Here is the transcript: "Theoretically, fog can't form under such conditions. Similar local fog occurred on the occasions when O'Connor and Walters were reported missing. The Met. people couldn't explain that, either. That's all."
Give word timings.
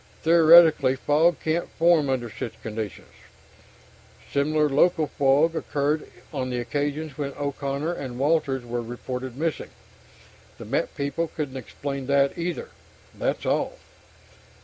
"Theoretically, 0.23 0.95
fog 0.95 1.35
can't 1.43 1.69
form 1.69 2.09
under 2.09 2.27
such 2.27 2.59
conditions. 2.63 3.13
Similar 4.31 4.67
local 4.67 5.05
fog 5.05 5.55
occurred 5.55 6.09
on 6.33 6.49
the 6.49 6.57
occasions 6.57 7.19
when 7.19 7.33
O'Connor 7.37 7.93
and 7.93 8.17
Walters 8.17 8.65
were 8.65 8.81
reported 8.81 9.37
missing. 9.37 9.69
The 10.57 10.65
Met. 10.65 10.95
people 10.95 11.27
couldn't 11.27 11.55
explain 11.57 12.07
that, 12.07 12.35
either. 12.35 12.69
That's 13.15 13.45
all." 13.45 13.77